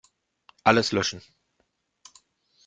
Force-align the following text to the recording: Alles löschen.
Alles 0.63 0.91
löschen. 0.93 1.21